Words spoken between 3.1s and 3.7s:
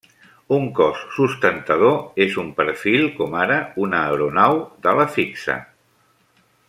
com ara